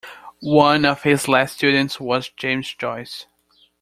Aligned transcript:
One 0.41 0.83
of 0.83 1.03
his 1.03 1.27
last 1.27 1.53
students 1.57 1.99
was 1.99 2.29
James 2.29 2.73
Joyce. 2.73 3.27